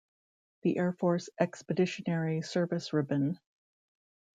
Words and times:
The 0.63 0.79
Air 0.79 0.93
Force 0.93 1.29
Expeditionary 1.39 2.41
Service 2.41 2.91
Ribbon. 2.91 3.39